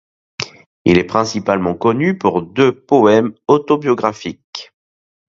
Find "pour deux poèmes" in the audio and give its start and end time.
2.17-3.35